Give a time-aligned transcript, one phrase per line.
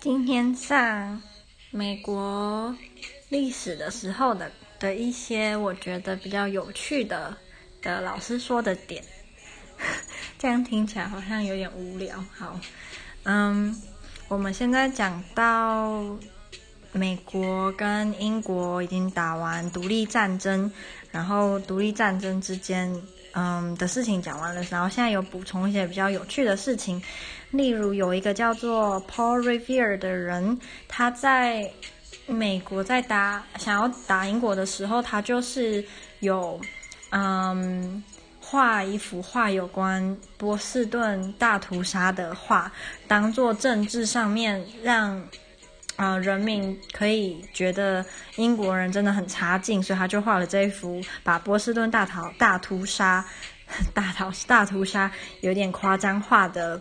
[0.00, 1.20] 今天上
[1.72, 2.72] 美国
[3.30, 7.36] 历史的时候的的一些我觉得比较有趣的
[7.82, 9.02] 的老师说的点，
[10.38, 12.24] 这样听起来好像有点无聊。
[12.32, 12.58] 好，
[13.24, 13.74] 嗯，
[14.28, 16.16] 我们现在讲到
[16.92, 20.72] 美国跟英国已经打完独立战争，
[21.10, 22.94] 然后独立战争之间
[23.40, 27.00] 嗯的事情讲完了，然后现在有补充一些比较有趣的事情。
[27.52, 30.58] 例如有一个叫做 Paul Revere 的人，
[30.88, 31.70] 他在
[32.26, 35.84] 美国在打想要打英国的时候，他就是
[36.18, 36.60] 有
[37.10, 38.02] 嗯
[38.40, 42.72] 画一幅画有关波士顿大屠杀的画，
[43.06, 45.22] 当做政治上面让
[45.98, 48.04] 呃、人民可以觉得
[48.36, 53.22] 英国人真的很差劲，所以他就画了这一幅把波士顿大逃大屠杀
[53.92, 55.10] 大逃大屠杀
[55.42, 56.80] 有点夸张化的。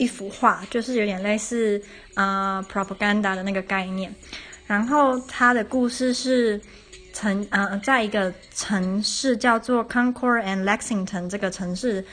[0.00, 1.82] 一幅画就是有点类似
[2.14, 4.14] 呃 propaganda 的那个概念，
[4.64, 6.60] 然后他的故事是
[7.12, 12.06] 曾呃在一个城市叫做 Concord and Lexington 这个城市，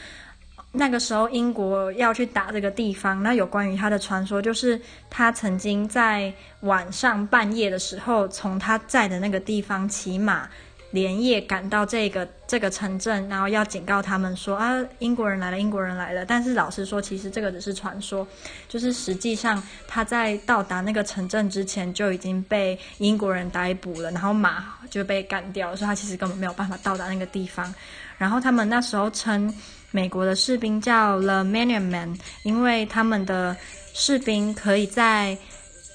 [0.77, 10.47] 那个时候英国要去打这个地方，那有关于他的传说就是他曾经在晚上半夜的时候从他在的那个地方骑马。
[10.95, 16.25] 连夜赶到这个这个城镇，然后要警告他们说啊，英国人来了，英国人来了。
[16.25, 18.25] 但是老实说，其实这个只是传说，
[18.69, 27.71] 就是实际上他在到达那个城镇之前就已经被英国人逮捕了，然后马就被干掉了，所以他其实根本没有办法到达那个地方。
[28.17, 29.53] 然后他们那时候称
[29.91, 33.55] 美国的士兵叫 The Minutemen，因为他们的
[33.93, 35.37] 士兵可以在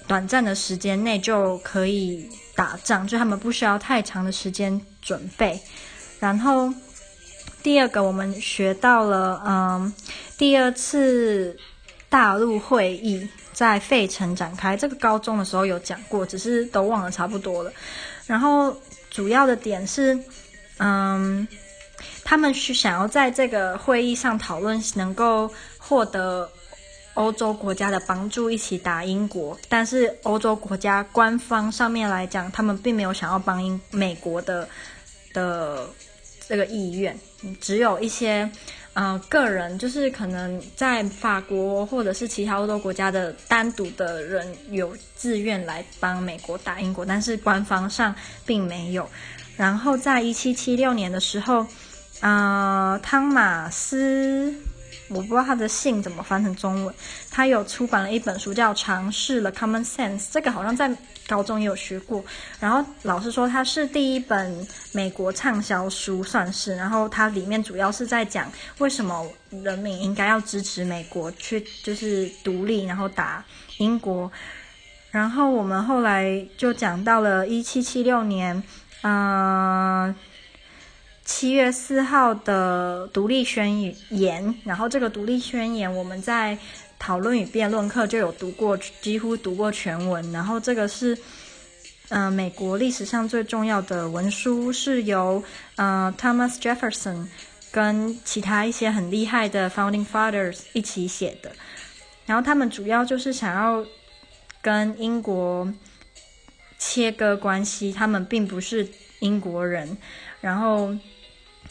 [0.07, 5.61] 短暂的时间内就可以打仗，就他们不需要太长的时间准备。
[6.19, 6.73] 然后
[7.63, 9.93] 第二个，我们学到了，嗯，
[10.37, 11.57] 第二次
[12.09, 17.73] 大陆会议在费城展开，这个高中的时候有讲过，只是都忘了差不多了。
[18.27, 18.77] 然后
[19.11, 20.19] 主要的点是，
[20.79, 21.47] 嗯，
[22.25, 26.51] 他们是想要在这个会议上讨论能够获得。
[27.21, 34.67] 欧洲国家的帮助一起打英国，但是欧洲国家官方上面来讲，他们并没有想要帮英美国的
[35.35, 35.87] 的
[36.49, 37.15] 这个意愿，
[37.61, 38.51] 只有一些
[38.95, 48.15] 呃个人，就是可能在法国或者是其他欧洲国家的单独的人有自愿来帮美国打英国，但是官方上
[48.47, 49.07] 并没有。
[49.59, 51.67] 然后在一七七六年的时候，
[52.21, 54.55] 呃，汤马斯。
[55.11, 56.95] 我不知道他的姓怎么翻成中文。
[57.31, 60.91] 他有出版了一本书叫《尝试了 Common Sense》，这个好像在
[61.29, 62.25] 高中也有学过。
[62.59, 66.75] 然后老师说他是第一本美国畅销书，算是。
[66.77, 73.45] 然后它里面主要是在讲为什么人民应该要支持美国去就是独立，然后打
[73.79, 74.31] 英国。
[75.11, 78.63] 然后我们后来就讲到了一七七六年，
[79.03, 80.15] 嗯、
[81.33, 83.81] 七月四号的独立宣
[84.11, 86.59] 言，然后这个独立宣言我们在
[86.99, 90.33] 讨论与辩论课就有读过，几乎读过全文。
[90.33, 91.15] 然后这个是，
[92.09, 95.43] 嗯、呃，美国历史上最重要的文书，是由
[95.77, 97.29] 呃 Thomas Jefferson
[97.71, 101.53] 跟其他一些很厉害的 Founding Fathers 一起写的。
[102.27, 103.87] 然后他们主要就是想要
[104.61, 105.73] 跟英国
[106.77, 108.87] 切割关系，他们并不是
[109.21, 109.97] 英国人，
[110.41, 110.93] 然后。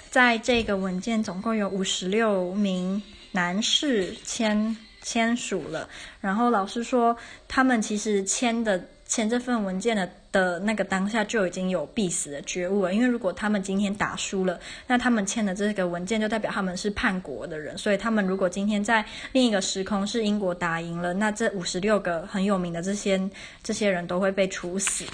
[0.10, 5.88] 在这个文件总共有五十六名男士签签署了，
[6.20, 7.16] 然后老师说
[7.48, 23.20] 他们其实签的签这份文件的的那个当下就已经有必死的觉悟了，因为如果他们今天打输了，那他们签的这个文件就代表他们是叛国的人，所以他们如果今天在另一个时空是英国打赢了，那这五十六个很有名的这些
[23.64, 25.06] 这些人都会被处死。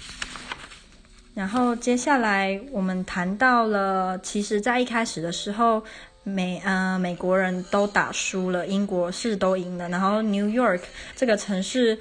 [1.36, 5.84] 然后接下来我们谈到了，其实，在一开始的时候，
[6.24, 9.90] 美呃美国人都打输了，英国是都赢了。
[9.90, 10.80] 然后 New York
[11.14, 12.00] 这个城市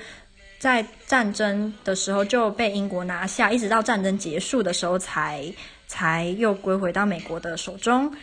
[0.60, 5.52] 在战争的时候就被英国拿下，一直到战争结束的时候才
[5.88, 8.14] 才又归回到美国的手中。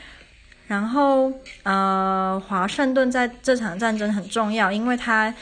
[0.66, 1.30] 然后
[1.64, 5.36] 呃，华盛顿在这场战争很重要，因为他。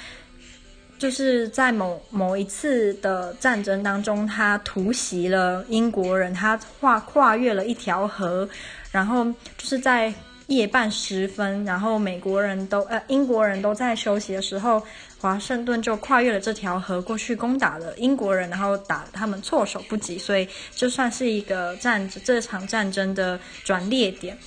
[1.00, 8.48] 就是在某某一次的战争当中，他突袭了英国人，他跨跨越了一条河，
[8.92, 9.24] 然后
[9.58, 10.14] 就是在
[10.48, 14.84] 夜半时分，然后美国人都呃英国人都在休息的时候，
[15.20, 24.38] 华盛顿就跨越了这条河过去攻打了英国人，然后打他们措手不及，所以就算是一个战这场战争的转捩点。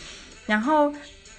[0.44, 0.90] 然后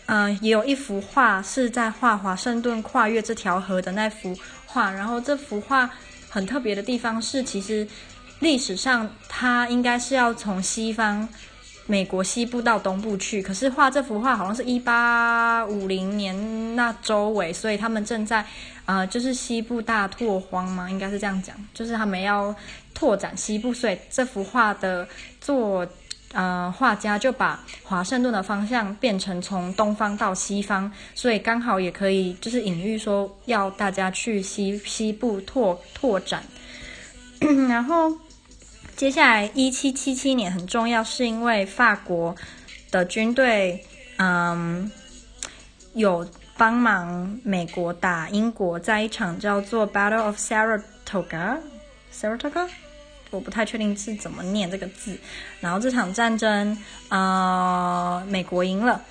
[0.05, 4.33] 嗯、呃，也有一幅画是在画华盛顿跨越这条河的那幅
[4.73, 4.91] 画。
[4.91, 5.89] 然后这幅画
[6.29, 7.87] 很特别的地方是，其实
[8.39, 11.29] 历史上它应该是要从西方
[11.85, 18.45] 美国西部到东部去，可是画这幅画好像是一八五零年那周围，所以他们正在
[18.85, 22.55] 呃，就是西部大拓荒嘛，应该是这样讲，就是他们要
[22.93, 25.07] 拓展西部，所以这幅画的
[25.39, 25.87] 作。
[26.33, 36.43] 呃，画家就把华盛顿的方向变成从东方到西方，所以刚好也可以就是隐喻说要大家去西西部拓拓展。
[37.69, 38.11] 然后
[38.95, 42.35] 接下来一七七七年很重要，是因为法国
[42.89, 43.85] 的军队
[44.17, 44.89] 嗯
[45.93, 46.27] 有
[46.57, 52.67] 帮忙美国打英国，在一场叫做 Battle of Saratoga，Saratoga。
[53.35, 55.17] 我不太确定是怎么念这个字，
[55.59, 56.77] 然后这场战争，
[57.09, 59.01] 呃，美国赢了，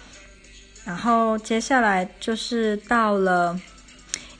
[0.84, 3.60] 然后接下来就是到了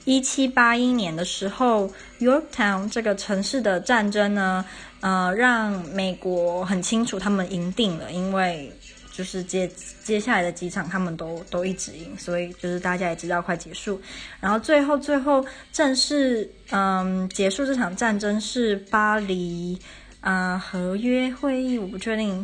[0.05, 4.65] 一七八一年的时候，Yorktown 这个城市的战争呢，
[5.01, 8.71] 呃，让美国很清楚他们赢定了，因为。
[9.15, 9.69] 就是接
[10.03, 14.01] 接下来的几场，他们都都一直赢，所以就是大家也知道快结束。
[14.39, 19.77] 然后最后最后正式嗯结束这场战争是巴黎
[20.19, 22.43] 啊、呃、和约会议，我不确定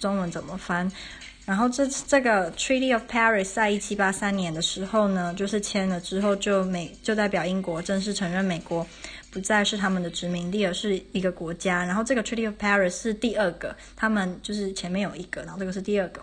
[0.00, 0.90] 中文怎么翻。
[1.44, 8.84] 然后这这个 Treaty of Paris 在一七八三年的时候呢，就是签了之后就美就代表英国正式承认美国。
[9.30, 11.84] 不再是他们的殖民地，而是一个国家。
[11.84, 16.20] 然后这个 Treaty of Paris 是第二个，他们就是前面有一个，然后这个是第二个。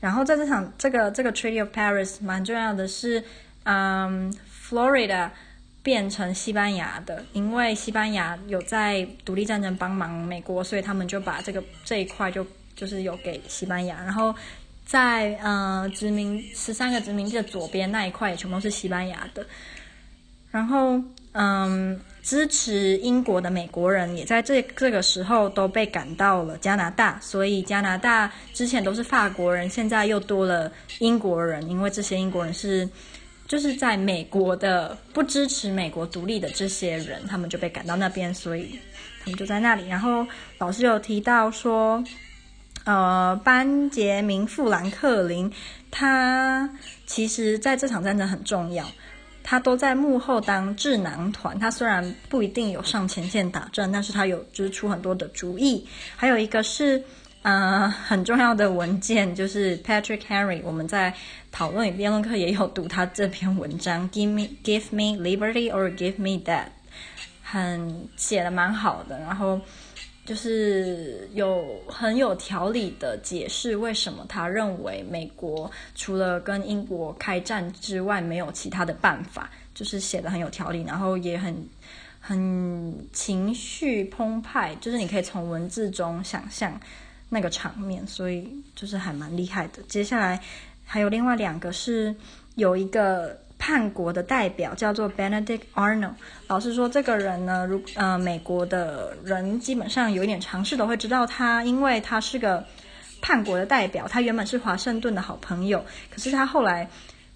[0.00, 3.24] 然后在这场这个这个 Treaty of Paris 蛮重要的是，
[3.64, 4.32] 嗯
[4.68, 5.30] ，Florida
[5.82, 13.96] 变成西班牙的，因为西班牙有在独立战争帮忙美国，所以他们就把这个这一块就就是有给西班牙。
[14.04, 14.34] 然后
[14.84, 19.44] 在嗯殖民十三个殖民地的左边那一块也全部都是西班牙的。
[20.50, 22.00] 然后嗯。
[22.20, 32.86] 支持英国的美国人也在这这个时候都被赶到了加拿大，所以加拿大之前都是法国人，现在又多了英国人，因为这些英国人是
[33.46, 38.78] 就是在美国的不支持美国独立的这些人，他们就被赶到那边，所以
[39.24, 39.88] 他们就在那里。
[39.88, 40.26] 然后
[40.58, 42.04] 老师有提到说，
[42.84, 45.50] 呃，班杰明·富兰克林，
[45.90, 46.68] 他
[47.06, 48.84] 其实在这场战争很重要。
[49.50, 55.88] 他都在幕后当智囊团，他虽然不一定有上前线打仗，但是他有就是出很多的主意。
[56.16, 57.02] 还有一个是，
[57.40, 61.14] 呃，很重要的文件，就是 Patrick Henry，我们在
[61.50, 66.66] 讨论与辩论课也有读他这篇文章，Give me, give me liberty or give me death，
[67.42, 69.58] 很写的蛮好的，然后。
[70.28, 81.66] 就是有很有条理的解释为什么他认为美国除了跟英国开战之外没有其他的办法，就是写的很有条理，然后也很
[82.20, 86.78] 很情绪澎湃，就是你可以从文字中想象
[87.30, 89.82] 那个场面，所以就是还蛮厉害的。
[89.88, 90.38] 接下来
[90.84, 92.14] 还有另外两个是
[92.56, 93.47] 有一个。
[93.58, 96.14] 叛国的代表叫做 Benedict Arnold。
[96.46, 102.64] 老师说，这个人呢，如呃，美国的人基本上有一点常识都会知道他，因为他是个
[103.20, 104.06] 叛国的代表。
[104.08, 106.88] 他原本是华盛顿的好朋友，可是他后来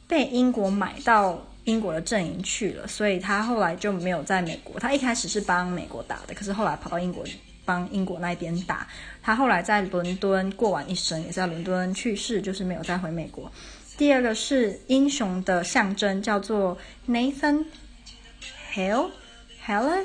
[0.06, 4.78] 被英国买到英国的阵营去了，所以他后来就没有在美国。
[4.80, 7.24] 他一开始是帮美国打的，可是后来跑到英国
[7.64, 8.86] 帮英国那边打。
[9.22, 13.50] 他后来在伦敦过完一生，也在伦敦去世，就是没有再回美国。
[13.96, 16.77] 第二个是英雄的象征，叫做
[17.08, 17.65] Nathan
[18.75, 19.11] Hale
[19.65, 20.03] Hale，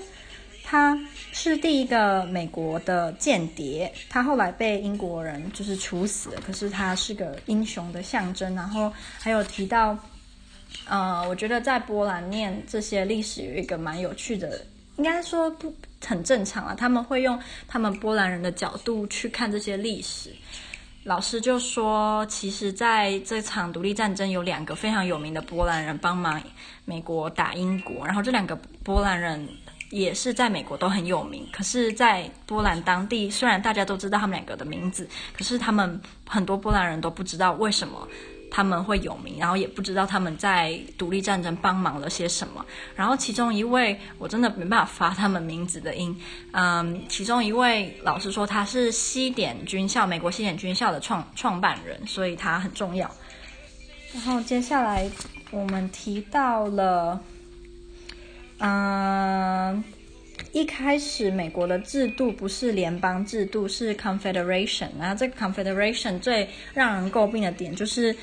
[0.63, 0.99] 他
[1.31, 8.53] 是第一个美国的间谍，他后来被英国人就是处死，可是他是个英雄的象征。
[8.53, 9.97] 然后还有提到，
[10.87, 14.63] 呃，我觉得在波兰念这些历史有一个蛮有趣的，
[14.97, 15.73] 应该说不
[16.05, 20.31] 很正常啊，他们会用他们波兰人的角度去看这些历史。
[21.07, 26.41] 老师就说，其实在这场独立战争有两个非常有名的波兰人帮忙
[26.83, 29.47] 美国打英国，然后这两个波兰人
[29.89, 31.47] 也是在美国都很有名。
[31.49, 35.97] 可是，在波兰当地，虽然大家都知道他们两个的名字，可是他们
[36.27, 38.05] 很多波兰人都不知道为什么。
[38.49, 42.65] 他们会有名，然后也不知道他们在独立战争帮忙了些什么。
[42.95, 46.19] 然后其中一位，我真的没办法发他们名字的音。
[46.51, 53.09] 嗯，其中一位老师说他是西点军校，美国西点军校的创创办人，所以他很重要。
[54.13, 55.09] 然后接下来
[55.51, 57.21] 我们提到了，
[58.59, 59.83] 嗯，
[60.57, 64.89] 一开始美国的制度不是联邦制度，是 Confederation。
[64.99, 68.15] 然后这个 Confederation 最让人诟病的点就是。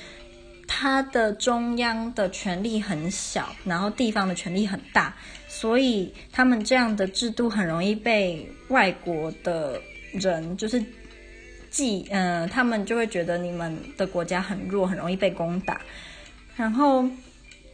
[0.66, 5.14] 它的中央的权力很小，然后地方的权力很大，
[5.46, 9.78] 所以他们这样的制度很容易被外国的
[10.14, 10.82] 人就是
[11.68, 15.78] 记，嗯、他们就会觉得你们的国家很弱，很容易被攻打，
[16.56, 17.04] 然后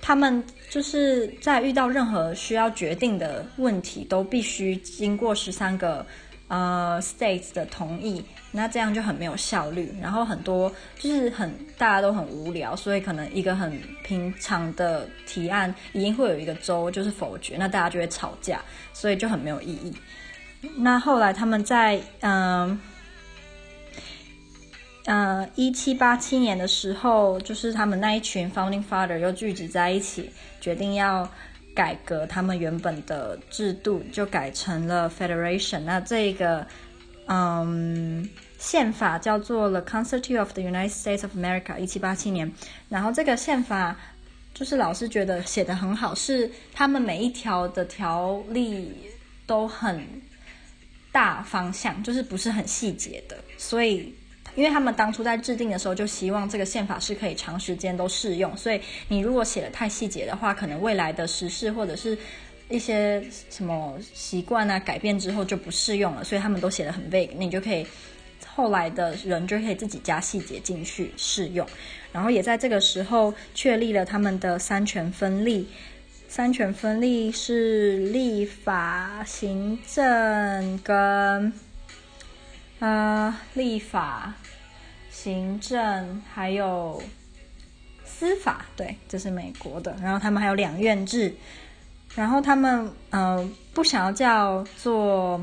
[0.01, 6.05] 他们就是在遇到任何需要决定的问题，都必须经过十三个。
[6.53, 9.95] 呃，states 的同意，那这样就很没有效率。
[10.03, 18.61] 然后很多就是很大家都很无聊，所以可能一个很平常的提案，一定会有一个州就是否决，那大家就会吵架，
[18.93, 19.95] 所以就很没有意义。
[20.77, 22.77] 那后来他们在嗯
[25.11, 31.29] 呃一七八七年的时候，就是他们那一群 founding father 又聚集在一起，决定要。
[31.73, 35.79] 改革他们原本的制度，就改成了 Federation。
[35.81, 36.67] 那这个，
[37.27, 42.53] 嗯，宪法叫做 The Constitution of the United States of America，一七八七年。
[42.89, 43.97] 然后这个宪法，
[44.53, 48.93] 就是老师觉得写得很好，是他们每一条的条例
[49.47, 50.05] 都很
[51.13, 54.13] 大方向，就是不是很细节的，所以。
[54.55, 62.17] 因为他们当初在制定的时候，就希望这个宪法是可以长时间都适用，所以你如果写的太细节的话，可能未来的时事或者是
[62.69, 67.87] 一些什么习惯啊改变之后就不适用了，所以他们都写的很 vague，你就可以
[68.47, 71.67] 后来的人就可以自己加细节进去适用，
[72.13, 75.69] 然后也在这个时候确立了他们的三权分立，
[76.29, 81.53] 三权分立是立法、行政跟。
[82.83, 84.33] 呃，立法、
[85.23, 87.03] 行政还有
[88.07, 89.95] 司法，对，这是美国的。
[90.01, 91.35] 然后他们还有两院制，
[92.15, 95.39] 然后他们呃不想要叫做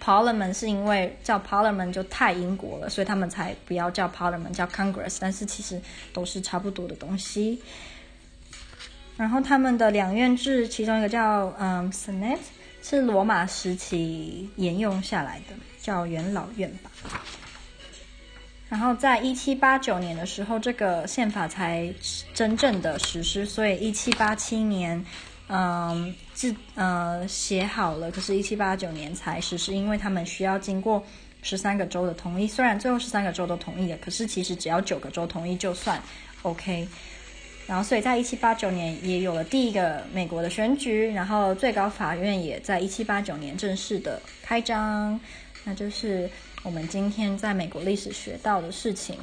[0.00, 5.16] Parliament，是因为叫 Parliament 就太英国了，所以他们才不要叫 Parliament，叫 Congress。
[5.20, 7.60] 但是其实都是差不多的东西。
[9.16, 12.38] 然后他们的两院制，其中一个叫嗯 Senate，
[12.82, 15.56] 是罗马时期沿用下来的。
[15.82, 16.90] 叫元老院吧，
[18.68, 21.88] 然后在一七八九年的时候，这个宪法才
[22.34, 23.46] 真正的实施。
[23.46, 25.04] 所以一七八七年，
[25.48, 31.00] 嗯，字呃写好了，可是，一七八九年才实施，因为他们需要经过
[31.42, 32.48] 十三个州的同意。
[32.48, 36.02] 虽然最后十三个州都同意了，可是其实只要九个州同意就算
[36.42, 36.88] OK。
[37.68, 45.18] 然后，所以在一七八九年也有了第一个美国的选举，然后最高法院也在一七八九年正式的开张。
[45.64, 46.30] 那就是
[46.66, 49.16] 我们今天在美国历史学到的事情。